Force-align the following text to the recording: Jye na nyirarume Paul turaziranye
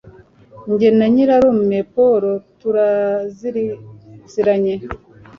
Jye 0.77 0.89
na 0.97 1.05
nyirarume 1.13 1.79
Paul 1.93 2.23
turaziranye 2.59 4.75